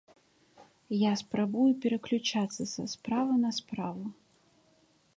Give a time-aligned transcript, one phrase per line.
[0.99, 4.05] Я спрабую пераключацца са справы на справу.